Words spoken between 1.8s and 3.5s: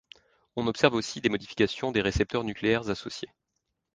des récepteurs nucléaires associés.